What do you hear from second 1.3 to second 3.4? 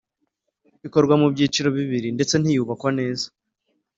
byiciro bibiri ndetse ntiyubakwa neza